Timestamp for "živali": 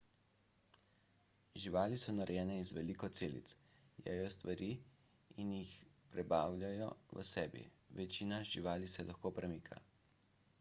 1.63-1.99, 8.55-8.91